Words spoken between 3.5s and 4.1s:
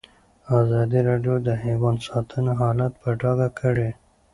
کړی.